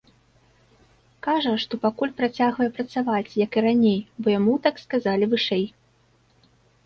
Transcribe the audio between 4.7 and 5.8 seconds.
сказалі вышэй.